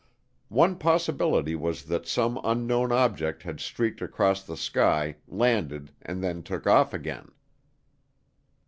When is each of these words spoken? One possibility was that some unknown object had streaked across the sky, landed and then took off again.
One 0.49 0.77
possibility 0.77 1.53
was 1.53 1.83
that 1.83 2.07
some 2.07 2.41
unknown 2.43 2.91
object 2.91 3.43
had 3.43 3.59
streaked 3.59 4.01
across 4.01 4.43
the 4.43 4.57
sky, 4.57 5.17
landed 5.27 5.91
and 6.01 6.23
then 6.23 6.41
took 6.41 6.65
off 6.65 6.91
again. 6.91 7.31